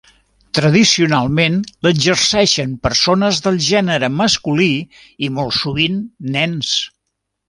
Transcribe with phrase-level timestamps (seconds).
[0.59, 1.57] Tradicionalment
[1.87, 4.71] l'exerceixen persones del gènere masculí
[5.29, 6.01] i molt sovint
[6.37, 6.73] nens.